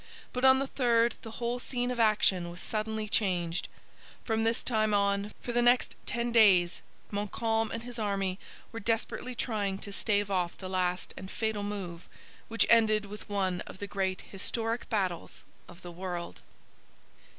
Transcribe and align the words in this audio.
But 0.33 0.43
on 0.43 0.57
the 0.57 0.65
third 0.65 1.13
the 1.21 1.29
whole 1.37 1.59
scene 1.59 1.91
of 1.91 1.99
action 1.99 2.49
was 2.49 2.59
suddenly 2.59 3.07
changed. 3.07 3.67
From 4.23 4.43
this 4.43 4.63
time 4.63 4.95
on, 4.95 5.31
for 5.41 5.51
the 5.51 5.61
next 5.61 5.95
ten 6.07 6.31
days, 6.31 6.81
Montcalm 7.11 7.69
and 7.69 7.83
his 7.83 7.99
army 7.99 8.39
were 8.71 8.79
desperately 8.79 9.35
trying 9.35 9.77
to 9.77 9.93
stave 9.93 10.31
off 10.31 10.57
the 10.57 10.67
last 10.69 11.13
and 11.15 11.29
fatal 11.29 11.61
move, 11.61 12.09
which 12.47 12.65
ended 12.67 13.05
with 13.05 13.29
one 13.29 13.61
of 13.67 13.77
the 13.77 13.85
great 13.85 14.21
historic 14.21 14.89
battles 14.89 15.43
of 15.67 15.83
the 15.83 15.91
world. 15.91 16.41